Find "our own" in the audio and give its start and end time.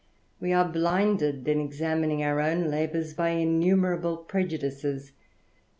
2.23-2.69